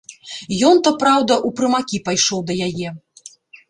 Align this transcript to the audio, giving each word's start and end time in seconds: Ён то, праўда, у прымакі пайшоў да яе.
Ён 0.69 0.81
то, 0.87 0.93
праўда, 1.03 1.39
у 1.51 1.53
прымакі 1.61 2.03
пайшоў 2.11 2.39
да 2.51 2.61
яе. 2.73 2.99